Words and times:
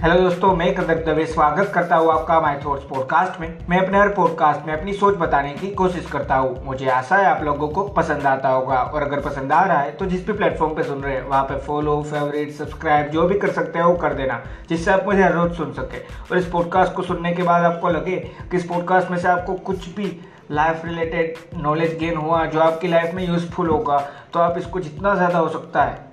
Hello 0.00 0.14
दोस्तों, 0.14 0.54
मैं 0.56 0.74
कदक 0.74 1.04
दवे 1.06 1.24
स्वागत 1.26 1.70
करता 1.74 1.96
हूँ 1.96 2.10
आपका 2.10 2.40
माई 2.40 2.54
थॉट्स 2.56 2.84
पॉडकास्ट 2.84 3.40
में। 3.40 3.48
मैं 3.70 3.78
अपने 3.78 3.98
हर 3.98 4.08
पॉडकास्ट 4.08 4.66
में 4.66 4.72
अपनी 4.74 4.92
सोच 4.92 5.16
बताने 5.16 5.52
की 5.54 5.70
कोशिश 5.70 6.06
करता 6.10 6.36
हूँ। 6.36 6.64
मुझे 6.66 6.88
आशा 6.90 7.16
है 7.16 7.26
आप 7.26 7.42
लोगों 7.44 7.68
को 7.68 7.82
पसंद 7.90 8.26
आता 8.26 8.48
होगा। 8.48 8.76
और 8.76 9.02
अगर 9.02 9.20
पसंद 9.20 9.52
आ 9.52 9.62
रहा 9.62 9.78
है 9.78 9.90
तो 9.96 10.06
जिस 10.06 10.26
भी 10.26 10.32
प्लेटफॉर्म 10.32 10.74
पे 10.74 10.82
सुन 10.82 11.02
रहे 11.02 11.14
हैं, 11.14 11.22
वहाँ 11.22 11.42
पे 11.44 11.58
फॉलो 11.58 12.00
फेवरेट 12.02 12.52
सब्सक्राइब 12.52 13.10
जो 13.10 13.26
भी 13.28 13.38
कर 13.38 13.50
सकते 13.50 13.78
हो, 13.78 13.92
कर 13.94 14.14
देना, 14.14 14.40
जिससे 14.68 14.90
आप 14.90 15.04
मुझे 15.06 15.22
हर 15.22 15.32
रोज 15.32 15.52
सुन 15.56 15.72
सके। 15.72 15.98
और 15.98 16.38
इस 16.38 16.46
पॉडकास्ट 16.46 16.94
को 16.94 17.02
सुनने 17.02 17.32
के 17.32 17.42
बाद 17.42 17.64
आपको 17.64 17.88
लगे 17.90 18.16
कि 18.50 18.56
इस 18.56 18.64
पॉडकास्ट 18.68 19.10
में 19.10 19.18
से 19.18 19.28
आपको 19.28 19.54
कुछ 19.66 19.88
भी 19.96 20.16
लाइफ 20.52 20.84
रिलेटेड 20.84 21.58
नॉलेज 21.58 21.98
गेन 21.98 22.16
हुआ, 22.16 22.44
जो 22.46 22.60
आपकी 22.60 22.88
लाइफ 22.88 23.14
में 23.14 23.26
यूज़फुल 23.26 23.68
होगा 23.68 23.98
तो 24.32 24.40
आप 24.40 24.58
इसको 24.58 24.80
जितना 24.80 25.14
ज़्यादा 25.14 25.38
हो 25.38 25.48
सकता 25.50 25.82
है, 25.82 26.08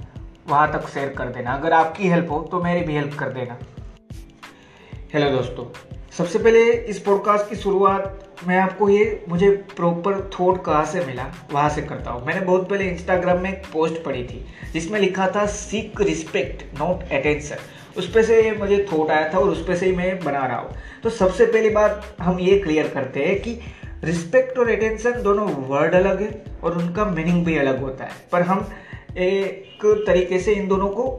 वहाँ 0.49 0.71
तक 0.73 0.87
शेयर 0.89 1.13
कर 1.17 1.29
देना। 1.29 1.53
अगर 1.53 1.73
आपकी 1.73 2.09
हेल्प 2.09 2.31
हो 2.31 2.43
तो 2.51 2.63
मेरी 2.63 2.85
भी 2.85 2.95
हेल्प 2.95 3.17
कर 3.19 3.31
देना। 3.31 3.57
हेलो 5.13 5.29
दोस्तों। 5.31 5.63
सबसे 6.17 6.39
पहले 6.39 6.61
इस 6.91 6.97
पॉडकास्ट 6.99 7.49
की 7.49 7.55
शुरुआत 7.55 8.41
मैं 8.47 8.57
आपको 8.59 8.87
ये 8.89 9.25
मुझे 9.29 9.49
प्रॉपर 9.75 10.19
थॉट 10.29 10.63
कहाँ 10.63 10.83
से 10.85 11.03
मिला, 11.05 11.25
वहाँ 11.51 11.69
से 11.69 11.81
करता 11.81 12.11
हूँ। 12.11 12.25
मैंने 12.25 12.41
बहुत 12.41 12.67
पहले 12.69 12.85
इंस्टाग्राम 12.85 13.39
में 13.43 13.49
एक 13.49 13.63
पोस्ट 13.73 14.01
पढ़ी 14.03 14.23
थी, 14.23 14.43
जिसमें 14.73 14.99
लिखा 14.99 15.27
था 15.35 15.45
सीक 15.45 16.01
रिस्पेक्ट 16.01 16.63
नॉट 16.79 17.03
अटेंशन 17.11 17.55
उस 17.97 18.11
पर 18.13 18.23
से 18.23 18.51
मुझे 18.51 18.85
थॉट 18.91 19.11
आया 19.11 19.31
था 19.33 19.37
और 19.39 19.49
उस 19.49 19.65
पर 19.67 19.75
से 19.75 19.85
ही 19.85 19.95
मैं 19.95 20.19
बना 20.19 20.45
रहा 20.45 20.57
हूँ। 20.57 20.75
तो 21.03 21.09
सबसे 21.09 21.45
पहली 21.45 21.69
बात 21.69 22.15
हम 22.21 22.39
ये 22.39 22.59
क्लियर 22.59 22.87
करते 22.87 23.25
हैं 23.25 23.39
कि 23.41 23.59
रिस्पेक्ट 24.03 24.59
और 24.59 24.71
अटेंशन 24.71 25.21
दोनों 25.23 25.47
वर्ड 25.69 25.95
अलग 25.95 26.21
है 26.21 26.43
और 26.63 26.77
उनका 26.77 27.05
मीनिंग 27.05 27.43
भी 27.45 27.57
अलग 27.57 27.81
होता 27.81 28.03
है। 28.03 28.11
पर 28.31 28.41
हम 28.41 28.67
एक 29.17 29.85
तरीके 30.07 30.39
से 30.39 30.53
इन 30.53 30.67
दोनों 30.67 30.89
को 30.89 31.09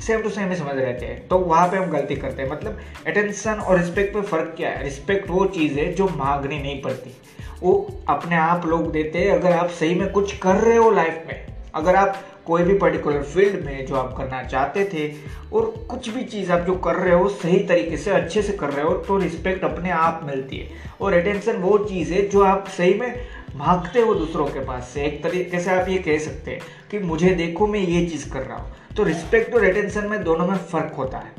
सेम 0.00 0.22
टू 0.22 0.28
सेम 0.28 0.48
ही 0.50 0.56
समझ 0.56 0.74
रहे 0.74 0.92
थे 0.92 1.14
तो 1.20 1.38
वहाँ 1.38 1.68
पे 1.68 1.76
हम 1.76 1.90
गलती 1.90 2.16
करते 2.16 2.42
हैं। 2.42 2.50
मतलब 2.50 2.80
अटेंशन 3.06 3.52
और 3.52 3.78
रिस्पेक्ट 3.78 4.14
पे 4.14 4.20
फ़र्क 4.22 4.54
क्या 4.56 4.70
है? 4.70 4.82
रिस्पेक्ट 4.84 5.30
वो 5.30 5.44
चीज़ 5.46 5.78
है 5.78 5.92
जो 5.92 6.08
मांगनी 6.16 6.58
नहीं 6.58 6.80
पड़ती। 6.82 7.16
वो 7.62 7.74
अपने 8.08 8.36
आप 8.36 8.66
लोग 8.66 8.90
देते 8.92 9.18
हैं। 9.18 9.30
अगर 9.30 9.52
आप 9.52 9.68
सही 9.70 9.94
में 9.94 10.10
कुछ 10.12 10.36
कर 10.38 10.54
रहे 10.56 10.76
हो 10.76 10.90
लाइफ 10.90 11.24
में, 11.28 11.46
अगर 11.74 11.96
आप 11.96 12.22
कोई 12.46 12.62
भी 12.62 12.74
पर्टिकुलर 12.78 13.22
फ़ील्ड 13.22 13.64
में 13.64 13.86
जो 13.86 13.94
आप 13.96 14.14
करना 14.16 14.42
चाहते 14.42 14.84
थे 14.84 15.08
और 15.52 15.70
कुछ 15.90 16.08
भी 16.08 16.24
चीज़ 16.24 16.52
आप 16.52 16.66
जो 16.66 16.74
कर 16.76 16.94
रहे 16.94 17.14
हो 17.14 17.28
सही 17.28 17.58
तरीके 17.58 17.96
से, 17.96 18.10
अच्छे 18.10 18.42
से 18.42 18.52
कर 18.52 18.70
रहे 18.70 18.84
हो 18.84 18.92
तो 18.98 19.18
रिस्पेक्ट 19.18 19.64
अपने 19.64 19.90
आप 19.90 20.20
मिलती 20.24 20.56
है। 20.56 20.68
और 21.00 21.12
अटेंशन 21.12 21.56
वो 21.56 21.78
चीज़ 21.78 22.12
है 22.12 22.28
जो 22.28 22.42
आप 22.44 22.68
सही 22.68 22.94
में 22.94 23.14
भागते 23.56 24.00
हो 24.00 24.14
दूसरों 24.14 24.46
के 24.46 24.64
पास 24.64 24.90
से। 24.94 25.04
एक 25.04 25.22
तरीके 25.22 25.60
से 25.60 25.70
आप 25.70 25.88
ये 25.88 25.98
कह 25.98 26.18
सकते 26.18 26.50
हैं 26.50 26.60
कि 26.90 26.98
मुझे 26.98 27.30
देखो, 27.30 27.66
मैं 27.66 27.80
ये 27.80 28.06
चीज़ 28.06 28.30
कर 28.32 28.42
रहा 28.42 28.56
हूँ। 28.56 28.72
तो 28.96 29.04
रिस्पेक्ट 29.04 29.54
और 29.54 29.64
अटेंशन 29.64 30.06
में 30.06 30.22
दोनों 30.24 30.46
में 30.46 30.56
फ़र्क 30.56 30.94
होता 30.94 31.18
है। 31.18 31.32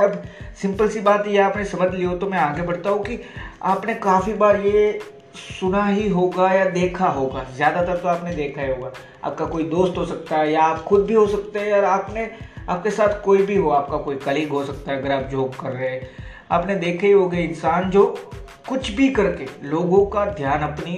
अब 0.00 0.22
सिंपल 0.62 0.88
सी 0.88 1.00
बात 1.00 1.26
ये 1.26 1.38
आपने 1.38 1.64
समझ 1.64 1.92
ली 1.94 2.02
हो 2.02 2.14
तो 2.16 2.28
मैं 2.28 2.38
आगे 2.38 2.62
बढ़ता 2.62 2.90
हूँ 2.90 3.02
कि 3.04 3.20
आपने 3.64 3.94
काफ़ी 3.94 4.34
बार 4.34 4.60
ये 4.60 4.98
सुना 5.36 5.86
ही 5.86 6.08
होगा 6.08 6.50
या 6.52 6.64
देखा 6.66 7.08
होगा। 7.08 7.44
ज़्यादातर 7.56 7.98
तो 7.98 8.08
आपने 8.08 8.34
देखा 8.34 8.62
ही 8.62 8.70
होगा। 8.70 8.92
आपका 9.24 9.44
कोई 9.44 9.64
दोस्त 9.64 9.96
हो 9.98 10.04
सकता 10.06 10.38
है 10.38 10.52
या 10.52 10.62
आप 10.62 10.82
खुद 10.84 11.04
भी 11.04 11.14
हो 11.14 11.26
सकते 11.26 11.58
हैं 11.58 11.68
या 11.68 11.88
आपने, 11.88 12.30
आपके 12.68 12.90
साथ 12.90 13.20
कोई 13.22 13.42
भी 13.42 13.56
हो, 13.56 13.68
आपका 13.70 13.96
कोई 13.98 14.16
कलीग 14.16 14.48
हो 14.48 14.64
सकता 14.64 14.92
है 14.92 14.98
अगर 14.98 15.12
आप 15.12 15.30
जॉब 15.30 15.54
कर 15.54 15.70
रहे 15.70 15.88
हैं। 15.88 16.10
आपने 16.50 16.74
देखे 16.76 17.06
ही 17.06 17.12
होंगे 17.12 17.42
इंसान 17.42 17.90
जो 17.90 18.06
कुछ 18.68 18.90
भी 18.90 19.08
करके 19.10 19.46
लोगों 19.68 20.04
का 20.06 20.24
ध्यान 20.26 20.62
अपनी 20.62 20.96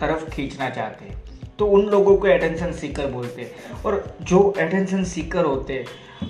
तरफ़ 0.00 0.30
खींचना 0.30 0.68
चाहते 0.70 1.04
हैं। 1.04 1.20
तो 1.58 1.66
उन 1.68 1.86
लोगों 1.86 2.16
को 2.16 2.28
अटेंशन 2.28 2.72
सीकर 2.72 3.06
बोलते 3.06 3.42
हैं। 3.42 3.82
और 3.82 4.04
जो 4.22 4.40
अटेंशन 4.58 5.04
सीकर 5.04 5.44
होते 5.44 5.72
हैं, 5.72 5.86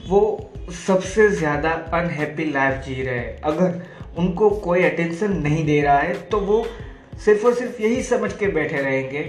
वो 0.09 0.51
सबसे 0.87 1.29
ज़्यादा 1.31 1.71
अनहैप्पी 1.95 2.45
लाइफ 2.45 2.85
जी 2.85 3.03
रहे 3.03 3.19
हैं। 3.19 3.41
अगर 3.43 3.81
उनको 4.19 4.51
कोई 4.61 4.83
अटेंशन 4.83 5.33
नहीं 5.39 5.65
दे 5.65 5.81
रहा 5.83 5.99
है 5.99 6.15
तो 6.29 6.39
वो 6.41 6.65
सिर्फ़ 7.25 7.47
और 7.47 7.55
सिर्फ़ 7.55 7.81
यही 7.83 8.03
समझ 8.03 8.33
के 8.33 8.47
बैठे 8.49 8.77
रहेंगे 8.77 9.23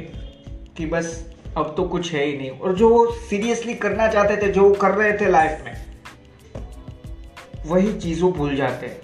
कि 0.77 0.85
बस 0.85 1.25
अब 1.57 1.73
तो 1.77 1.83
कुछ 1.83 2.11
है 2.13 2.25
ही 2.25 2.37
नहीं। 2.37 2.49
और 2.49 2.75
जो 2.75 2.89
वो 2.89 3.05
सीरियसली 3.21 3.73
करना 3.75 4.07
चाहते 4.07 4.37
थे, 4.37 4.51
जो 4.51 4.63
वो 4.63 4.73
कर 4.73 4.91
रहे 4.91 5.11
थे 5.13 5.29
लाइफ 5.29 5.63
में, 5.65 5.75
वही 7.65 7.93
चीज़ 7.93 8.21
वो 8.21 8.31
भूल 8.31 8.55
जाते 8.55 8.85
हैं। 8.85 9.01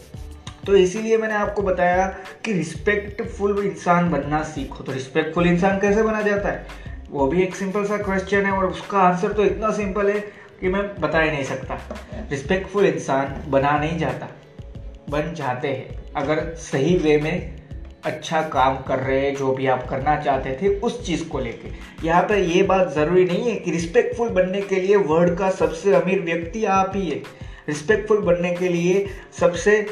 तो 0.65 0.75
इसीलिए 0.75 1.17
मैंने 1.17 1.33
आपको 1.33 1.61
बताया 1.61 2.07
कि 2.45 2.53
रिस्पेक्टफुल 2.53 3.57
इंसान 3.65 4.09
बनना 4.11 4.41
सीखो। 4.45 4.83
तो 4.83 4.91
रिस्पेक्टफुल 4.91 5.47
इंसान 5.47 5.79
कैसे 5.79 6.03
बना 6.03 6.21
जाता 6.21 6.49
है? 6.49 6.65
वो 7.09 7.27
भी 7.27 7.41
एक 7.43 7.55
सिंपल 7.55 7.85
सा 7.85 7.97
क्वेश्चन 7.97 8.45
है 8.45 8.51
और 8.51 8.65
उसका 8.65 8.99
आंसर 8.99 9.33
तो 9.33 9.43
इतना 9.43 9.71
सिंपल 9.71 10.09
है 10.09 10.19
कि 10.61 10.69
मैं 10.69 10.83
बता 11.01 11.19
ही 11.19 11.31
नहीं 11.31 11.43
सकता। 11.43 11.79
रिस्पेक्टफुल 12.31 12.85
इंसान 12.85 13.43
बना 13.47 13.77
नहीं 13.79 13.97
जाता, 13.97 14.27
बन 15.09 15.33
जाते 15.33 15.67
हैं। 15.67 16.13
अगर 16.13 16.43
सही 16.61 16.95
वे 16.97 17.17
में 17.17 17.57
अच्छा 18.05 18.41
काम 18.49 18.77
कर 18.77 18.99
रहे 18.99 19.19
हैं, 19.19 19.35
जो 19.35 19.53
भी 19.53 19.67
आप 19.67 19.87
करना 19.87 20.15
चाहते 20.19 20.57
थे, 20.61 20.67
उस 20.79 21.05
चीज़ 21.05 21.27
को 21.29 21.39
लेके। 21.39 21.69
यहाँ 22.07 22.21
पर 22.23 22.35
ये 22.35 22.61
बात 22.63 22.93
ज़रूरी 22.93 23.25
नहीं 23.25 23.49
है 23.49 23.55
कि 23.55 23.71
रिस्पेक्टफुल 23.71 24.29
बनने 24.29 24.61
के 24.61 24.75
लिए 24.75 24.95
वर्ल्ड 24.95 25.37
का 25.37 25.49
सबसे 25.51 25.93
अमीर 25.93 26.21
व्यक्ति 26.21 26.63
आप 26.65 26.91
ही 26.95 27.09
है। 27.09 27.17
रिस्पेक्टफुल 27.67 28.17
बनने 28.17 28.53
के 28.53 28.67
लिए 28.67 29.05
सबसे 29.39 29.85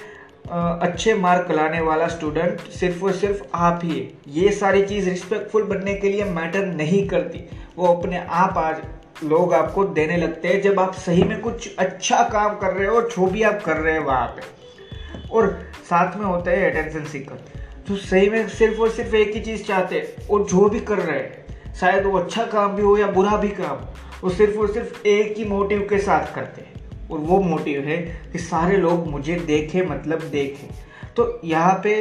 अच्छे 0.49 1.13
मार्क 1.13 1.51
लाने 1.51 1.79
वाला 1.81 2.07
स्टूडेंट 2.07 2.59
सिर्फ़ 2.71 3.03
और 3.05 3.13
सिर्फ़ 3.13 3.41
आप 3.55 3.79
ही 3.83 3.99
है। 3.99 4.07
ये 4.33 4.51
सारी 4.51 4.81
चीज़ 4.83 5.09
रिस्पेक्टफुल 5.09 5.63
बनने 5.63 5.93
के 5.93 6.09
लिए 6.09 6.23
मैटर 6.25 6.65
नहीं 6.67 7.07
करती। 7.07 7.39
वो 7.77 7.87
अपने 7.87 8.17
आप 8.17 8.57
आज 8.57 8.81
लोग 9.23 9.53
आपको 9.53 9.83
देने 9.85 10.17
लगते 10.17 10.47
हैं 10.47 10.61
जब 10.61 10.79
आप 10.79 10.93
सही 10.95 11.23
में 11.23 11.39
कुछ 11.41 11.75
अच्छा 11.77 12.23
काम 12.23 12.55
कर 12.57 12.73
रहे 12.73 12.87
हो 12.87 13.01
जो 13.01 13.25
भी 13.25 13.43
आप 13.43 13.61
कर 13.61 13.77
रहे 13.77 13.93
हैं 13.93 13.99
वहाँ 13.99 14.27
पे। 14.27 15.27
और 15.29 15.49
साथ 15.89 16.17
में 16.17 16.25
होता 16.25 16.51
है 16.51 16.71
अटेंशन 16.71 17.05
सीकर 17.05 17.43
तो 17.87 17.95
सही 17.97 18.29
में 18.29 18.47
सिर्फ़ 18.49 18.81
और 18.81 18.89
सिर्फ़ 18.89 19.15
एक 19.15 19.33
ही 19.35 19.41
चीज़ 19.41 19.63
चाहते 19.63 19.95
हैं, 19.95 20.27
और 20.27 20.45
जो 20.45 20.69
भी 20.69 20.79
कर 20.79 20.97
रहे 20.97 21.19
हैं, 21.19 21.73
शायद 21.73 22.05
वो 22.05 22.17
अच्छा 22.19 22.45
काम 22.45 22.75
भी 22.75 22.81
हो 22.81 22.97
या 22.97 23.07
बुरा 23.11 23.37
भी 23.37 23.49
काम 23.51 23.85
वो 24.23 24.29
सिर्फ़ 24.29 24.57
और 24.57 24.71
सिर्फ़ 24.73 25.07
एक 25.07 25.37
ही 25.37 25.43
मोटिव 25.45 25.87
के 25.89 25.97
साथ 25.99 26.33
करते 26.35 26.61
हैं। 26.61 26.76
और 27.11 27.19
वो 27.19 27.39
मोटिव 27.41 27.81
है 27.81 27.97
कि 28.31 28.39
सारे 28.39 28.77
लोग 28.77 29.07
मुझे 29.07 29.35
देखें 29.37 29.81
मतलब 29.81 30.21
देखें। 30.21 30.67
तो 31.15 31.39
यहाँ 31.43 31.79
पे 31.83 31.93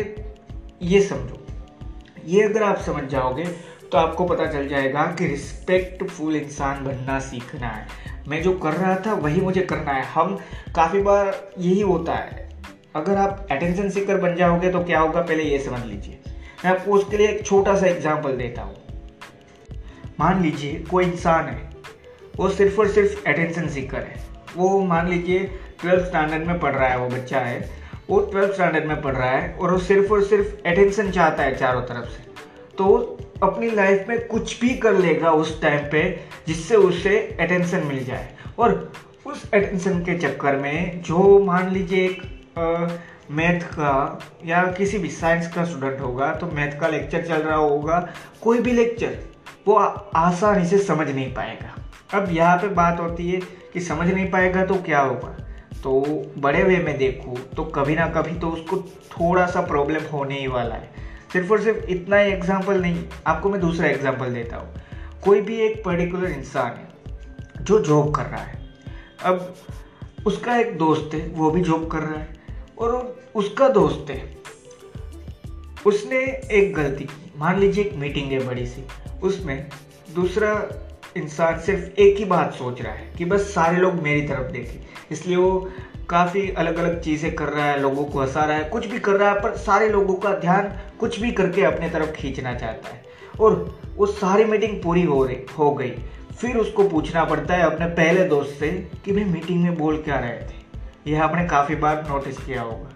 ये 0.82 1.00
समझो। 1.00 1.44
ये 2.26 2.42
अगर 2.42 2.62
आप 2.62 2.78
समझ 2.78 3.04
जाओगे 3.04 3.44
तो 3.92 3.98
आपको 3.98 4.24
पता 4.24 4.46
चल 4.46 4.66
जाएगा 4.68 5.04
कि 5.18 5.26
रिस्पेक्टफुल 5.26 6.36
इंसान 6.36 6.84
बनना 6.84 7.18
सीखना 7.20 7.68
है। 7.68 7.86
मैं 8.28 8.42
जो 8.42 8.52
कर 8.52 8.72
रहा 8.72 8.94
था, 8.96 9.12
वही 9.14 9.40
मुझे 9.40 9.60
करना 9.62 9.92
है। 9.92 10.02
हम 10.04 10.36
काफ़ी 10.76 11.02
बार 11.02 11.52
यही 11.58 11.80
होता 11.80 12.14
है। 12.14 12.48
अगर 12.96 13.16
आप 13.16 13.46
अटेंशन 13.50 13.90
सीकर 13.90 14.16
बन 14.16 14.34
जाओगे 14.36 14.70
तो 14.70 14.82
क्या 14.84 15.00
होगा? 15.00 15.20
पहले 15.20 15.42
ये 15.42 15.58
समझ 15.58 15.84
लीजिए। 15.84 16.18
मैं 16.64 16.70
आपको 16.70 16.92
उसके 16.92 17.16
लिए 17.16 17.28
एक 17.28 17.44
छोटा 17.46 17.76
सा 17.76 17.86
एग्ज़ाम्पल 17.86 18.36
देता 18.36 18.62
हूँ। 18.62 18.74
मान 20.20 20.42
लीजिए, 20.42 20.84
कोई 20.90 21.04
इंसान 21.04 21.48
है, 21.48 21.70
वो 22.36 22.48
सिर्फ़ 22.48 22.80
और 22.80 22.88
सिर्फ़ 22.88 23.28
अटेंशन 23.28 23.68
सीकर 23.68 23.98
है। 23.98 24.16
वो 24.56 24.78
मान 24.84 25.08
लीजिए 25.08 25.38
ट्वेल्थ 25.80 26.04
स्टैंडर्ड 26.06 26.46
में 26.46 26.58
पढ़ 26.60 26.74
रहा 26.74 26.88
है, 26.88 26.98
वो 26.98 27.08
बच्चा 27.08 27.38
है, 27.38 27.58
वो 28.10 28.20
ट्वेल्थ 28.22 28.52
स्टैंडर्ड 28.54 28.84
में 28.84 29.00
पढ़ 29.02 29.14
रहा 29.14 29.30
है 29.30 29.52
और 29.52 29.72
वो 29.72 29.78
सिर्फ़ 29.80 30.12
और 30.12 30.22
सिर्फ़ 30.24 30.68
अटेंशन 30.68 31.10
चाहता 31.10 31.42
है 31.42 31.54
चारों 31.56 31.82
तरफ़ 31.82 32.08
से। 32.08 32.24
तो 32.78 33.18
अपनी 33.42 33.70
लाइफ 33.70 34.08
में 34.08 34.26
कुछ 34.26 34.60
भी 34.60 34.68
कर 34.76 34.98
लेगा 34.98 35.30
उस 35.32 35.60
टाइम 35.62 35.90
पे 35.90 36.02
जिससे 36.46 36.76
उसे 36.76 37.18
अटेंशन 37.40 37.86
मिल 37.86 38.04
जाए। 38.04 38.28
और 38.58 38.92
उस 39.26 39.42
अटेंशन 39.44 39.98
के 40.04 40.18
चक्कर 40.18 40.56
में 40.56 41.02
जो 41.02 41.38
मान 41.44 41.70
लीजिए 41.70 42.04
एक 42.04 42.22
मैथ 43.30 43.60
का 43.70 44.18
या 44.46 44.62
किसी 44.72 44.98
भी 44.98 45.08
साइंस 45.10 45.52
का 45.54 45.64
स्टूडेंट 45.64 46.00
होगा 46.00 46.32
तो 46.34 46.46
मैथ 46.46 46.78
का 46.80 46.88
लेक्चर 46.88 47.22
चल 47.22 47.42
रहा 47.42 47.56
होगा, 47.56 47.98
कोई 48.42 48.58
भी 48.58 48.72
लेक्चर 48.72 49.18
वो 49.66 49.74
आसानी 49.74 50.66
से 50.66 50.78
समझ 50.80 51.08
नहीं 51.08 51.32
पाएगा। 51.34 51.74
अब 52.14 52.28
यहाँ 52.32 52.56
पे 52.56 52.68
बात 52.70 53.00
होती 53.00 53.30
है 53.30 53.40
कि 53.76 53.80
समझ 53.82 54.06
नहीं 54.08 54.30
पाएगा 54.30 54.64
तो 54.66 54.74
क्या 54.82 55.00
होगा? 55.00 55.28
तो 55.82 56.00
बड़े 56.38 56.62
वे 56.62 56.76
में 56.76 56.96
देखूँ 56.98 57.36
तो 57.56 57.64
कभी 57.64 57.94
ना 57.94 58.06
कभी 58.10 58.38
तो 58.40 58.48
उसको 58.48 58.76
थोड़ा 59.10 59.46
सा 59.46 59.60
प्रॉब्लम 59.62 60.04
होने 60.12 60.38
ही 60.40 60.46
वाला 60.46 60.74
है। 60.74 60.90
सिर्फ़ 61.32 61.52
और 61.52 61.60
सिर्फ़ 61.62 61.84
इतना 61.86 62.18
ही 62.18 62.30
एग्ज़ाम्पल 62.32 62.80
नहीं, 62.80 63.04
आपको 63.26 63.48
मैं 63.48 63.60
दूसरा 63.60 63.88
एग्ज़ाम्पल 63.88 64.32
देता 64.34 64.56
हूँ। 64.56 64.80
कोई 65.24 65.40
भी 65.40 65.58
एक 65.60 65.82
पर्टिकुलर 65.84 66.30
इंसान 66.30 66.70
है, 66.70 66.88
जो 67.60 67.80
जॉब 67.80 68.14
कर 68.14 68.22
रहा 68.22 68.40
है। 68.40 68.58
अब 69.24 69.54
उसका 70.26 70.56
एक 70.56 70.76
दोस्त 70.78 71.14
है, 71.14 71.26
वो 71.28 71.50
भी 71.50 71.62
जॉब 71.62 71.86
कर 71.90 72.02
रहा 72.02 72.20
है। 72.20 72.34
और 72.78 73.16
उसका 73.34 73.68
दोस्त 73.68 74.10
है, 74.10 74.22
उसने 75.86 76.24
एक 76.52 76.74
गलती 76.74 77.04
की। 77.04 77.32
मान 77.38 77.58
लीजिए 77.60 77.84
एक 77.84 77.94
मीटिंग 77.96 78.32
है 78.32 78.46
बड़ी 78.46 78.66
सी, 78.66 78.84
उसमें 79.22 79.68
दूसरा 80.14 80.54
इंसान 81.16 81.60
सिर्फ़ 81.60 82.00
एक 82.00 82.16
ही 82.16 82.24
बात 82.24 82.54
सोच 82.54 82.82
रहा 82.82 82.92
है 82.92 83.12
कि 83.18 83.24
बस 83.24 83.40
सारे 83.40 83.76
लोग 83.76 83.94
मेरी 83.94 84.22
तरफ़ 84.22 84.52
देखें। 84.52 84.86
इसलिए 85.10 85.36
वो 85.36 85.70
काफ़ी 86.10 86.50
अलग 86.50 86.76
अलग 86.76 87.00
चीज़ें 87.00 87.34
कर 87.34 87.44
रहा 87.44 87.64
है, 87.64 87.80
लोगों 87.80 88.04
को 88.04 88.20
हंसा 88.20 88.44
रहा 88.44 88.56
है, 88.56 88.64
कुछ 88.64 88.86
भी 88.86 88.98
कर 88.98 89.12
रहा 89.12 89.30
है, 89.30 89.42
पर 89.42 89.56
सारे 89.56 89.88
लोगों 89.88 90.14
का 90.14 90.30
ध्यान 90.30 90.72
कुछ 91.00 91.20
भी 91.20 91.32
करके 91.32 91.64
अपने 91.64 91.90
तरफ़ 91.90 92.10
खींचना 92.10 92.54
चाहता 92.54 92.88
है। 92.88 93.02
और 93.40 93.80
वो 93.96 94.06
सारी 94.06 94.44
मीटिंग 94.44 94.82
पूरी 94.82 95.02
हो 95.02 95.24
रही, 95.24 95.36
हो 95.58 95.74
गई। 95.74 95.92
फिर 96.40 96.56
उसको 96.56 96.88
पूछना 96.88 97.24
पड़ता 97.24 97.54
है 97.54 97.62
अपने 97.62 97.86
पहले 97.86 98.24
दोस्त 98.24 98.56
से 98.60 98.88
कि 99.04 99.12
भाई 99.12 99.24
मीटिंग 99.24 99.62
में 99.62 99.78
बोल 99.78 99.96
क्या 99.96 100.18
रहे 100.18 100.38
थे? 100.38 100.66
यह 101.06 101.22
आपने 101.22 101.44
काफ़ी 101.44 101.74
बार 101.74 102.06
नोटिस 102.08 102.38
किया 102.38 102.62
होगा। 102.62 102.92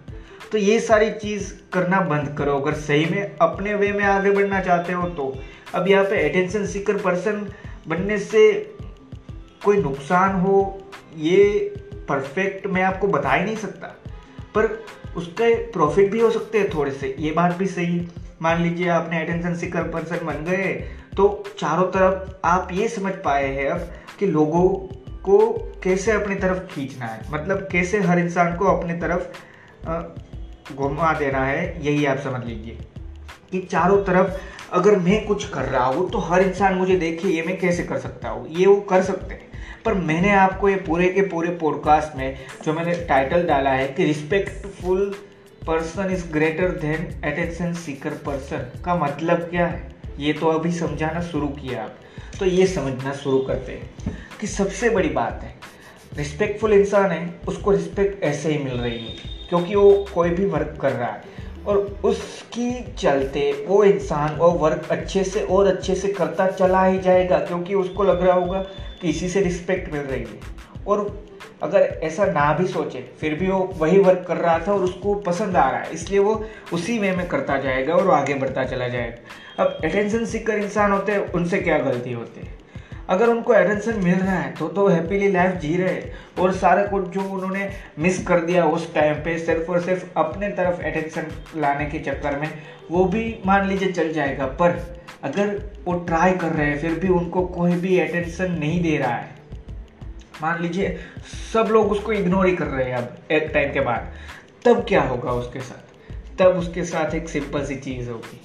तो 0.53 0.59
ये 0.59 0.81
सारी 0.81 1.11
चीज़ 1.11 1.53
करना 1.73 2.01
बंद 2.01 2.35
करो। 2.39 2.59
अगर 2.59 2.75
सही 2.75 3.05
में 3.05 3.37
अपने 3.41 3.75
वे 3.75 3.93
में 3.93 4.05
आगे 4.05 4.31
बढ़ना 4.31 4.61
चाहते 4.61 4.93
हो 4.93 5.09
तो। 5.09 5.39
अब 5.75 5.89
यहाँ 5.89 6.05
पे 6.05 6.29
अटेंशन 6.29 6.67
सीकर 6.67 6.97
पर्सन 6.97 7.53
बनने 7.91 8.19
से 8.19 8.43
कोई 9.65 9.77
नुकसान 9.77 10.41
हो, 10.41 10.57
ये 11.17 11.75
परफेक्ट 12.09 12.67
मैं 12.67 12.83
आपको 12.83 13.07
बता 13.07 13.33
ही 13.33 13.45
नहीं 13.45 13.57
सकता। 13.57 13.87
पर 14.55 14.67
उसके 15.17 15.55
प्रॉफिट 15.73 16.11
भी 16.11 16.21
हो 16.21 16.31
सकते 16.31 16.59
हैं 16.59 16.69
थोड़े 16.75 16.91
से, 16.91 17.15
ये 17.19 17.31
बात 17.33 17.57
भी 17.57 17.67
सही। 17.67 18.01
मान 18.43 18.63
लीजिए 18.63 18.89
आपने 18.89 19.21
अटेंशन 19.23 19.55
सीकर 19.55 19.83
पर्सन 19.83 20.27
बन 20.27 20.45
गए 20.45 20.73
तो 21.17 21.45
चारों 21.59 21.87
तरफ़ 21.87 22.33
आप 22.45 22.69
ये 22.73 22.89
समझ 22.89 23.13
पाए 23.15 23.49
हैं 23.49 23.69
अब 23.69 23.89
कि 24.19 24.27
लोगों 24.27 24.69
को 25.23 25.39
कैसे 25.83 26.13
अपनी 26.13 26.35
तरफ़ 26.35 26.59
खींचना 26.67 27.07
है। 27.07 27.21
मतलब 27.31 27.69
कैसे 27.73 28.01
हर 28.01 28.19
इंसान 28.19 28.57
को 28.57 28.65
अपनी 28.67 28.95
तरफ़ 28.95 30.75
घुमा 30.75 31.13
देना 31.13 31.45
है, 31.45 31.87
यही 31.87 32.07
आप 32.07 32.19
समझ 32.19 32.45
लीजिए। 32.45 32.79
कि 33.51 33.61
चारों 33.61 34.03
तरफ़ 34.05 34.31
अगर 34.73 34.97
मैं 34.97 35.25
कुछ 35.27 35.49
कर 35.49 35.63
रहा 35.63 35.85
हूँ 35.85 36.11
तो 36.11 36.19
हर 36.19 36.43
इंसान 36.43 36.75
मुझे 36.75 36.97
देखे 36.97 37.29
ये 37.29 37.43
मैं 37.43 37.59
कैसे 37.59 37.83
कर 37.83 37.99
सकता 37.99 38.29
हूँ? 38.29 38.49
ये 38.49 38.67
वो 38.67 38.81
कर 38.81 39.03
सकते 39.03 39.35
हैं। 39.35 39.49
पर 39.85 39.95
मैंने 39.95 40.33
आपको 40.33 40.69
ये 40.69 40.77
पूरे 40.77 41.09
के 41.09 41.23
पूरे 41.23 41.51
पॉडकास्ट 41.51 42.17
में 42.17 42.37
जो 42.65 42.73
मैंने 42.73 42.95
टाइटल 43.05 43.47
डाला 43.47 43.71
है 43.71 43.89
कि 43.89 44.05
respectful 44.05 45.15
person 45.67 46.11
is 46.11 46.27
greater 46.33 46.69
than 46.69 47.07
attention 47.25 47.73
seeker 47.75 48.11
person 48.11 48.83
का 48.85 48.95
मतलब 48.95 49.39
क्या 49.39 49.67
है? 49.67 49.95
ये 50.19 50.33
तो 50.33 50.47
अभी 50.47 50.73
समझाना 50.73 51.21
शुरू 51.21 51.49
किया 51.49 51.83
आप। 51.83 51.97
तो 52.39 52.47
ये 52.47 52.67
समझना 52.67 53.13
शुरू 53.13 53.39
करते 53.39 53.73
हैं 53.73 54.17
कि 54.41 54.47
सबसे 54.47 54.91
बड़ी 54.91 55.09
बात 55.09 55.41
है 55.43 55.55
रिस्पेक्टफुल 56.17 56.73
इंसान 56.73 57.11
है, 57.11 57.35
उसको 57.49 57.71
रिस्पेक्ट 57.71 58.23
ऐसे 58.23 58.53
ही 58.53 58.65
मिल 58.65 58.75
रही 58.75 58.99
है, 58.99 59.15
क्योंकि 59.49 59.75
वो 59.75 60.07
कोई 60.15 60.31
भी 60.31 60.45
वर्क 60.45 60.79
कर 60.81 60.93
रहा 60.93 61.11
है। 61.11 61.23
और 61.67 62.01
उसकी 62.05 62.95
चलते 62.99 63.53
वो 63.69 63.83
इंसान, 63.85 64.37
वो 64.37 64.51
वर्क 64.51 64.87
अच्छे 64.91 65.25
से 65.25 65.41
और 65.41 65.67
अच्छे 65.67 65.95
से 65.95 66.09
करता 66.09 66.47
चला 66.47 66.85
ही 66.85 66.99
जाएगा, 66.99 67.39
क्योंकि 67.39 67.75
उसको 67.75 68.05
लग 68.05 68.23
रहा 68.23 68.37
होगा 68.37 68.63
कि 69.03 69.09
इसी 69.09 69.29
से 69.29 69.41
रिस्पेक्ट 69.41 69.93
मिल 69.93 70.03
रही 70.03 70.21
है। 70.21 70.85
और 70.87 71.29
अगर 71.63 71.83
ऐसा 72.03 72.25
ना 72.25 72.53
भी 72.53 72.67
सोचे, 72.67 73.05
फिर 73.21 73.35
भी 73.35 73.49
वो 73.49 73.59
वही 73.77 73.99
वर्क 73.99 74.25
कर 74.29 74.37
रहा 74.37 74.59
था 74.59 74.73
और 74.73 74.85
उसको 74.85 75.15
पसंद 75.15 75.57
आ 75.57 75.69
रहा 75.71 75.81
है, 75.81 75.93
इसलिए 75.93 76.19
वो 76.19 76.45
उसी 76.73 76.99
वे 76.99 77.13
में 77.13 77.27
करता 77.29 77.59
जाएगा 77.59 77.95
और 77.95 78.11
आगे 78.11 78.35
बढ़ता 78.35 78.65
चला 78.65 78.89
जाएगा। 78.89 79.65
अब 79.65 79.79
अटेंशन 79.85 80.25
सीकर 80.25 80.59
इंसान 80.59 80.93
होते 80.93 81.13
हैं, 81.13 81.33
उनसे 81.33 81.59
क्या 81.59 81.79
गलती 81.79 82.13
होती 82.13 82.41
है? 82.41 82.60
अगर 83.11 83.29
उनको 83.29 83.55
एटेंशन 83.55 84.05
मिल 84.05 84.15
रहा 84.15 84.37
है 84.37 84.53
तो 84.53 84.69
तो 84.69 84.89
हैप्पीली 84.89 85.33
लाइफ 85.33 85.55
जी 85.55 85.77
रहे 85.77 86.03
और 86.39 86.53
सारा 86.53 86.87
कुछ 86.87 87.09
जो 87.09 87.21
उन्होंने 87.21 87.71
मिस 87.99 88.27
कर 88.27 88.41
दिया 88.41 88.65
उस 88.65 88.95
टाइम 88.95 89.15
पे, 89.15 89.39
सिर्फ़ 89.39 89.71
और 89.71 89.81
सिर्फ़ 89.81 90.07
अपने 90.17 90.49
तरफ़ 90.49 90.83
अटेंशन 90.83 91.27
लाने 91.57 91.87
के 91.87 91.99
चक्कर 91.99 92.37
में, 92.37 92.49
वो 92.91 93.05
भी 93.05 93.39
मान 93.47 93.69
लीजिए 93.69 93.93
चल 93.93 94.13
जाएगा। 94.13 94.47
पर 94.47 95.01
अगर 95.23 95.71
वो 95.85 95.95
ट्राई 95.95 96.33
कर 96.33 96.49
रहे 96.49 96.67
हैं, 96.67 96.79
फिर 96.79 96.95
भी 96.95 97.09
उनको 97.09 97.47
कोई 97.47 97.73
भी 97.73 98.01
अटेंशन 98.01 98.53
नहीं 98.53 98.83
दे 98.83 98.97
रहा 98.97 99.15
है। 99.15 99.31
मान 100.43 100.63
लीजिए, 100.63 100.99
सब 101.53 101.69
लोग 101.71 101.93
उसको 101.93 102.13
इग्नोर 102.13 102.47
ही 102.47 102.57
कर 102.57 102.67
रहे 102.67 102.85
हैं 102.85 102.97
अब, 102.97 103.19
एक 103.31 103.51
टाइम 103.55 103.73
के 103.73 103.81
बाद। 103.81 104.13
तब 104.65 104.85
क्या 104.89 105.03
होगा 105.03 105.31
उसके 105.31 105.61
साथ? 105.61 106.13
तब 106.39 106.47
उसके 106.47 106.85
साथ 106.85 107.15
एक 107.15 107.29
सिंपल 107.29 107.65
सी 107.65 107.77
चीज़ 107.77 108.11
होगी 108.11 108.41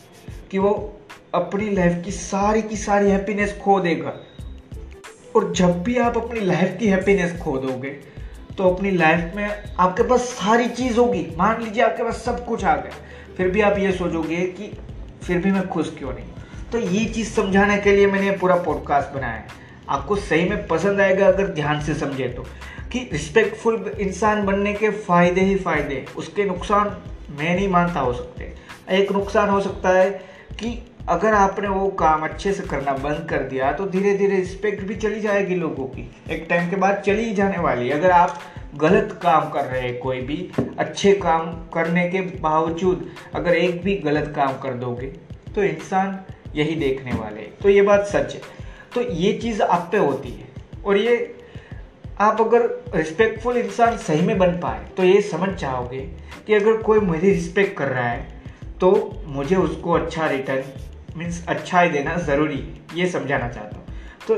कि 0.52 0.58
वो 0.58 1.00
अपनी 1.34 1.70
लाइफ 1.70 2.02
की 2.06 2.12
सारी 2.12 2.62
की 2.62 2.76
सारी 2.76 3.10
हैप्पीनेस 3.10 3.60
खो 3.64 3.80
देगा। 3.80 4.14
और 5.36 5.52
जब 5.54 5.82
भी 5.84 5.98
आप 5.98 6.18
अपनी 6.18 6.40
लाइफ 6.40 6.76
की 6.80 6.88
हैप्पीनेस 6.88 7.38
खो 7.40 7.58
दोगे 7.58 7.90
तो 8.58 8.70
अपनी 8.70 8.92
लाइफ 8.92 9.32
में 9.36 9.50
आपके 9.80 10.04
पास 10.04 10.22
सारी 10.22 10.68
चीज़ 10.70 10.98
होगी। 10.98 11.26
मान 11.38 11.62
लीजिए 11.64 11.84
आपके 11.84 12.04
पास 12.04 12.24
सब 12.26 12.46
कुछ 12.46 12.64
आ 12.66 12.76
गया, 12.76 12.92
फिर 13.38 13.50
भी 13.50 13.62
आप 13.62 13.78
ये 13.78 13.92
सोचोगे 13.92 14.42
कि 14.60 14.72
फिर 15.24 15.38
भी 15.38 15.52
मैं 15.52 15.68
खुश 15.68 15.94
क्यों 15.98 16.14
नहीं? 16.14 16.26
तो 16.72 16.78
ये 16.80 17.06
चीज़ 17.06 17.30
समझाने 17.32 17.78
के 17.78 17.92
लिए 17.92 18.08
मैंने 18.08 18.32
पूरा 18.32 18.56
पॉडकास्ट 18.56 19.14
बनाया 19.16 19.34
है। 19.34 19.64
आपको 19.90 20.16
सही 20.16 20.50
में 20.50 20.66
पसंद 20.68 21.02
आएगा 21.02 21.28
अगर 21.28 21.48
ध्यान 21.48 21.82
से 21.82 21.94
समझे 21.94 22.28
तो। 22.30 22.46
कि 22.92 23.00
रिस्पेक्टफुल 23.12 23.92
इंसान 24.00 24.46
बनने 24.46 24.74
के 24.74 24.90
फ़ायदे 24.90 25.42
ही 25.42 25.56
फ़ायदे 25.58 26.06
उसके 26.18 26.44
नुकसान 26.44 26.96
मैं 27.40 27.56
नहीं 27.56 27.68
मानता 27.70 28.00
हो 28.00 28.14
सकते। 28.14 28.54
एक 28.92 29.12
नुकसान 29.12 29.50
हो 29.50 29.60
सकता 29.62 29.90
है 29.90 30.10
कि 30.54 30.70
अगर 31.10 31.34
आपने 31.34 31.68
वो 31.68 31.88
काम 31.90 32.22
अच्छे 32.24 32.52
से 32.54 32.64
करना 32.64 32.92
बंद 32.94 33.28
कर 33.30 33.44
दिया 33.44 33.72
तो 33.72 33.86
धीरे 33.86 34.14
धीरे 34.18 34.36
रिस्पेक्ट 34.36 34.84
भी 34.84 34.96
चली 34.96 35.20
जाएगी 35.22 35.56
लोगों 35.56 35.86
की। 35.86 36.10
एक 36.32 36.46
टाइम 36.50 36.70
के 36.70 36.76
बाद 36.76 37.02
चली 37.06 37.24
ही 37.24 37.34
जाने 37.34 37.58
वाली। 37.58 37.90
अगर 37.90 38.12
आप 38.12 38.40
गलत 38.76 39.20
काम 39.24 39.50
कर 39.50 39.66
रहे 39.66 39.82
हैं 39.82 39.98
कोई 40.00 40.22
भी, 40.22 40.38
अच्छे 40.80 41.12
काम 41.16 41.52
करने 41.74 42.08
के 42.10 42.22
बावजूद 42.42 43.06
अगर 43.36 43.56
एक 43.56 43.82
भी 43.84 43.96
गलत 43.96 44.32
काम 44.36 44.58
कर 44.60 44.74
दोगे 44.76 45.08
तो 45.56 45.64
इंसान 45.64 46.20
यही 46.56 46.76
देखने 46.76 47.12
वाले 47.12 47.42
तो 47.62 47.70
ये 47.70 47.82
बात 47.82 48.06
सच 48.06 48.34
है। 48.34 48.42
तो 48.96 49.02
ये 49.02 49.34
चीज़ 49.34 49.62
आप 49.62 49.88
पे 49.92 49.98
होती 49.98 50.30
है। 50.30 50.84
और 50.84 50.98
ये 50.98 51.36
आप 52.20 52.42
अगर 52.42 52.68
रिस्पेक्टफुल 52.96 53.58
इंसान 53.58 53.98
सही 54.00 54.26
में 54.28 54.38
बन 54.38 54.60
पाए 54.60 54.84
तो 54.98 55.04
ये 55.04 55.22
समझ 55.22 55.54
चाहोगे 55.54 56.00
कि 56.48 56.54
अगर 56.54 56.82
कोई 56.82 57.00
मेरी 57.02 57.30
रिस्पेक्ट 57.30 57.78
कर 57.78 57.88
रहा 57.88 58.08
है 58.08 58.44
तो 58.82 58.92
मुझे 59.28 59.56
उसको 59.56 59.92
अच्छा 59.92 60.28
रिटर्न 60.28 60.64
मीन्स 61.18 61.46
अच्छा 61.48 61.82
ही 61.82 61.90
देना 61.90 62.16
ज़रूरी, 62.18 62.64
ये 62.96 63.08
समझाना 63.10 63.48
चाहता 63.50 63.78
हूँ। 63.78 63.84
तो 64.28 64.36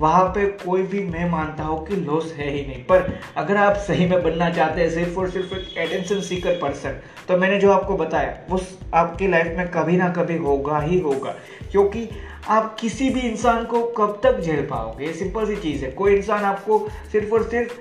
वहाँ 0.00 0.24
पे 0.24 0.44
कोई 0.58 0.82
भी 0.82 1.02
मैं 1.02 1.28
मानता 1.30 1.64
हूँ 1.64 1.86
कि 1.86 1.96
लॉस 1.96 2.32
है 2.32 2.50
ही 2.50 2.64
नहीं, 2.66 2.82
पर 2.84 3.18
अगर 3.36 3.56
आप 3.56 3.76
सही 3.78 4.06
में 4.06 4.22
बनना 4.22 4.50
चाहते 4.50 4.80
हैं, 4.80 4.90
सिर्फ़ 4.90 5.18
और 5.18 5.30
सिर्फ़ 5.30 5.54
एक 5.54 5.78
अटेंशन 5.78 6.20
सीकर 6.20 6.58
पर्सन 6.58 6.98
तो 7.28 7.36
मैंने 7.36 7.58
जो 7.60 7.70
आपको 7.72 7.96
बताया, 7.96 8.36
वो 8.50 8.60
आपकी 8.94 9.28
लाइफ 9.28 9.56
में 9.56 9.68
कभी 9.70 9.96
ना 9.96 10.08
कभी 10.08 10.36
होगा 10.38 10.80
ही 10.80 10.98
होगा, 11.00 11.34
क्योंकि 11.72 12.08
आप 12.48 12.76
किसी 12.80 13.08
भी 13.10 13.20
इंसान 13.20 13.64
को 13.64 13.82
कब 13.98 14.20
तक 14.24 14.40
झेल 14.40 14.66
पाओगे? 14.66 15.06
ये 15.06 15.12
सिंपल 15.12 15.46
सी 15.46 15.56
चीज़ 15.56 15.84
है। 15.84 15.90
कोई 15.92 16.14
इंसान 16.16 16.44
आपको 16.44 16.78
सिर्फ़ 17.12 17.34
और 17.34 17.48
सिर्फ़, 17.50 17.72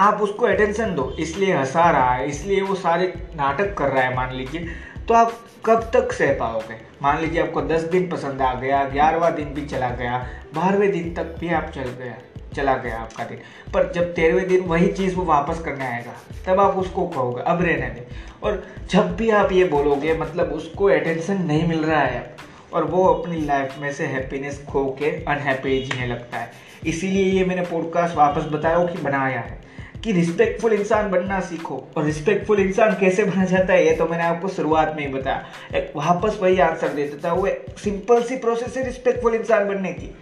आप 0.00 0.20
उसको 0.22 0.46
अटेंशन 0.46 0.94
दो, 0.94 1.10
इसलिए 1.20 1.54
हंसा 1.54 1.90
रहा 1.90 2.14
है, 2.14 2.28
इसलिए 2.28 2.60
वो 2.60 2.74
सारे 2.74 3.12
नाटक 3.36 3.74
कर 3.74 3.88
रहा 3.88 4.02
है, 4.02 4.14
मान 4.16 4.34
लीजिए। 4.34 4.68
तो 5.08 5.14
आप 5.14 5.32
कब 5.66 5.90
तक 5.92 6.12
सह 6.12 6.38
पाओगे? 6.38 6.74
मान 7.02 7.20
लीजिए 7.20 7.42
आपको 7.42 7.62
दस 7.62 7.82
दिन 7.82 8.08
पसंद 8.10 8.42
आ 8.42 8.54
गया, 8.54 8.84
ग्यारहवा 8.84 9.30
दिन 9.30 9.44
भी 9.44 9.66
चला 9.66 9.90
गया, 9.90 10.28
बारहवें 10.54 10.92
दिन 10.92 11.14
तक 11.14 11.36
भी 11.38 11.48
आप 11.48 11.70
चल 11.74 11.82
गया, 11.82 12.14
चला 12.56 12.76
गया 12.76 12.96
आपका 12.98 13.24
दिन। 13.24 13.38
पर 13.74 13.92
जब 13.92 14.14
तेरहवें 14.14 14.48
दिन 14.48 14.60
वही 14.60 14.86
चीज़ 14.86 15.14
वो 15.14 15.24
वापस 15.24 15.60
करने 15.60 15.86
आएगा, 15.86 16.12
तब 16.46 16.60
आप 16.60 16.76
उसको 16.76 17.06
कहोगे, 17.06 17.42
अब 17.42 17.62
रहने 17.62 17.90
दें। 17.90 18.02
और 18.42 18.66
जब 18.90 19.16
भी 19.16 19.30
आप 19.30 19.52
ये 19.52 19.64
बोलोगे 19.64 20.14
मतलब 20.14 20.52
उसको 20.52 20.84
अटेंशन 20.84 21.42
नहीं 21.42 21.68
मिल 21.68 21.84
रहा 21.84 22.00
है, 22.00 22.36
और 22.72 22.84
वो 22.84 23.06
अपनी 23.06 23.40
लाइफ 23.40 23.74
में 23.78 23.92
से 23.92 24.06
हैप्पीनेस 24.06 24.64
खो 24.68 24.84
के 24.84 25.10
अनहैप्पी 25.10 25.82
जीने 25.82 26.06
लगता 26.06 26.38
है। 26.38 26.52
इसीलिए 26.86 27.24
ये 27.24 27.44
मैंने 27.44 27.62
पॉडकास्ट 27.62 28.16
वापस 28.16 28.42
बताया 28.42 28.84
कि 28.84 28.98
बनाया 28.98 29.40
है। 29.40 29.65
कि 30.04 30.12
रिस्पेक्टफुल 30.12 30.72
इंसान 30.72 31.10
बनना 31.10 31.40
सीखो। 31.40 31.88
और 31.96 32.04
रिस्पेक्टफुल 32.04 32.60
इंसान 32.60 32.92
कैसे 32.92 33.24
बना 33.24 33.44
जाता 33.44 33.72
है, 33.72 33.86
ये 33.86 33.96
तो 33.96 34.06
मैंने 34.06 34.24
आपको 34.24 34.48
शुरुआत 34.48 34.96
में 34.96 35.06
ही 35.06 35.14
बताया। 35.14 35.46
एक 35.74 35.92
वापस 35.96 36.38
वही 36.42 36.60
आंसर 36.60 36.88
दे 36.88 37.02
देता 37.02 37.32
वो 37.32 37.48
सिंपल 37.78 38.22
सी 38.22 38.36
प्रोसेस 38.36 38.76
है 38.76 38.84
रिस्पेक्टफुल 38.84 39.34
इंसान 39.34 39.68
बनने 39.68 39.92
की। 39.92 40.14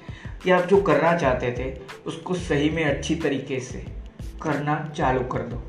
कि 0.44 0.50
आप 0.50 0.64
जो 0.64 0.82
करना 0.82 1.16
चाहते 1.16 1.54
थे, 1.58 1.78
उसको 2.06 2.34
सही 2.34 2.70
में 2.70 2.84
अच्छी 2.84 3.14
तरीके 3.14 3.60
से 3.60 3.84
करना 4.42 4.92
चालू 4.96 5.20
कर 5.20 5.38
दो। 5.38 5.62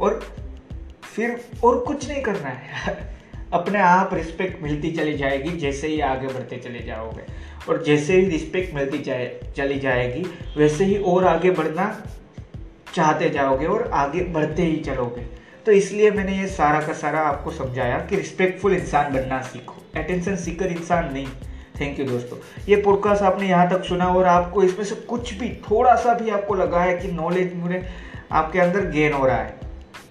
और 0.00 0.36
फिर 1.16 1.44
और 1.64 1.78
कुछ 1.78 2.08
नहीं 2.08 2.22
करना 2.22 2.48
है। 2.48 2.62
अपने 3.52 3.78
आप 3.78 4.14
रिस्पेक्ट 4.14 4.62
मिलती 4.62 4.92
चली 4.92 5.16
जाएगी, 5.16 5.50
जैसे 5.50 5.86
ही 5.86 6.00
आगे 6.00 6.26
बढ़ते 6.26 6.56
चले 6.56 6.78
जाओगे। 6.78 7.22
और 7.68 7.84
जैसे 7.84 8.12
ही 8.12 8.28
रिस्पेक्ट 8.28 8.74
मिलती 8.74 8.98
जाए, 8.98 9.40
चली 9.56 9.80
जाएगी, 9.80 10.26
वैसे 10.56 10.84
ही 10.84 10.98
और 10.98 11.26
आगे 11.26 11.50
बढ़ना 11.50 12.02
चाहते 12.94 13.30
जाओगे 13.30 13.66
और 13.66 13.88
आगे 13.94 14.20
बढ़ते 14.32 14.62
ही 14.62 14.76
चलोगे। 14.80 15.26
तो 15.66 15.72
इसलिए 15.72 16.10
मैंने 16.10 16.36
ये 16.38 16.46
सारा 16.48 16.80
का 16.80 16.92
सारा 16.94 17.20
आपको 17.20 17.50
समझाया 17.52 17.98
कि 18.00 18.16
रिस्पेक्टफुल 18.16 18.74
इंसान 18.74 19.12
बनना 19.12 19.40
सीखो। 19.42 19.82
अटेंशन 19.96 20.36
सीकर 20.36 20.66
इंसान 20.68 21.12
नहीं। 21.12 21.26
थैंक 21.80 21.98
यू 22.00 22.06
दोस्तों। 22.06 22.36
ये 22.68 22.76
पॉडकास्ट 22.78 23.22
आपने 23.22 23.48
यहाँ 23.48 23.68
तक 23.70 23.84
सुना 23.84 24.06
और 24.08 24.24
आपको 24.26 24.62
इसमें 24.62 24.84
से 24.84 24.94
कुछ 25.06 25.32
भी 25.34 25.48
थोड़ा 25.62 25.94
सा 25.96 26.14
भी 26.14 26.30
आपको 26.30 26.54
लगा 26.54 26.80
है 26.80 26.96
कि 26.98 27.08
नॉलेज 27.10 27.54
मुझे 27.56 27.84
आपके 28.32 28.60
अंदर 28.60 28.86
गेन 28.90 29.12
हो 29.12 29.26
रहा 29.26 29.36
है 29.36 29.60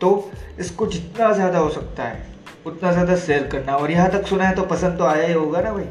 तो 0.02 0.32
इसको 0.60 0.88
जितना 0.88 1.32
ज़्यादा 1.34 1.58
हो 1.60 1.70
सकता 1.70 2.04
है, 2.04 2.26
उतना 2.66 2.92
ज़्यादा 2.92 3.16
शेयर 3.18 3.48
करना। 3.48 3.76
और 3.76 3.92
यहाँ 3.92 4.10
तक 4.12 4.26
सुना 4.28 4.44
है 4.44 4.56
तो 4.56 4.64
पसंद 4.66 4.98
तो 4.98 5.06
आया 5.06 5.28
ही 5.28 5.34
होगा 5.34 5.62
ना 5.62 5.74
भाई। 5.74 5.84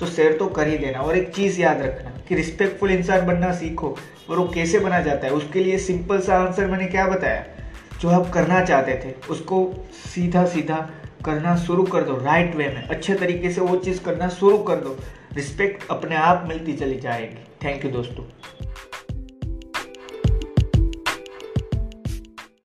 तो 0.00 0.06
शेयर 0.06 0.36
तो 0.38 0.46
कर 0.48 0.68
ही 0.68 0.78
देना 0.78 1.00
और 1.00 1.16
एक 1.16 1.34
चीज़ 1.34 1.60
याद 1.60 1.82
रखना 1.82 2.10
कि 2.28 2.34
रिस्पेक्टफुल 2.34 2.90
इंसान 2.90 3.26
बनना 3.26 3.52
सीखो। 3.54 3.96
और 4.30 4.38
वो 4.38 4.48
कैसे 4.48 4.78
बना 4.78 5.00
जाता 5.00 5.26
है, 5.26 5.32
उसके 5.32 5.60
लिए 5.60 5.78
सिंपल 5.78 6.20
सा 6.20 6.36
आंसर 6.36 6.66
मैंने 6.66 6.86
क्या 6.86 7.06
बताया? 7.06 7.46
जो 8.00 8.08
आप 8.08 8.30
करना 8.30 8.64
चाहते 8.64 8.94
थे, 8.94 9.14
उसको 9.30 9.86
सीधा 9.92 10.44
सीधा 10.44 10.90
करना 11.24 11.56
शुरू 11.56 11.82
कर 11.82 12.02
दो 12.02 12.16
राइट 12.16 12.54
वे 12.54 12.66
में। 12.66 12.88
अच्छे 12.88 13.14
तरीके 13.14 13.50
से 13.50 13.60
वो 13.60 13.76
चीज़ 13.76 14.02
करना 14.02 14.28
शुरू 14.28 14.58
कर 14.58 14.76
दो। 14.76 14.98
रिस्पेक्ट 15.34 15.88
अपने 15.90 16.16
आप 16.16 16.44
मिलती 16.48 16.72
चली 16.72 17.00
जाएगी। 17.00 17.44
थैंक 17.64 17.84
यू 17.84 17.90
दोस्तों। 17.90 18.24